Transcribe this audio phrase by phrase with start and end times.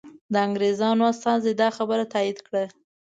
[0.33, 2.53] د انګریزانو استازي دا خبر تایید کړ.